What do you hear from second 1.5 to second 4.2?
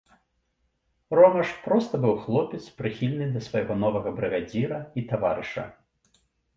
проста быў хлопец прыхільны да свайго новага